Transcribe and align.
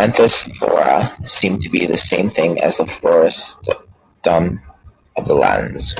Anthesphoria 0.00 1.28
seems 1.28 1.62
to 1.62 1.70
be 1.70 1.86
the 1.86 1.96
same 1.96 2.30
thing 2.30 2.60
as 2.60 2.78
the 2.78 2.82
Florisertum 2.82 4.60
of 5.16 5.24
the 5.24 5.34
Latins. 5.34 5.94